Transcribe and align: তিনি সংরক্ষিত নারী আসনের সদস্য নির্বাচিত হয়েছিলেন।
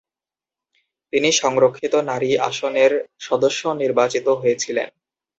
তিনি 1.13 1.29
সংরক্ষিত 1.41 1.93
নারী 2.09 2.29
আসনের 2.49 2.91
সদস্য 3.19 3.61
নির্বাচিত 3.81 4.27
হয়েছিলেন। 4.41 4.89